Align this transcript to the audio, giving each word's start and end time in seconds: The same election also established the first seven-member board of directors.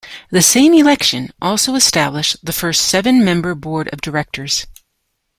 The 0.31 0.41
same 0.41 0.73
election 0.73 1.29
also 1.43 1.75
established 1.75 2.43
the 2.43 2.53
first 2.53 2.87
seven-member 2.87 3.53
board 3.53 3.87
of 3.89 4.01
directors. 4.01 4.65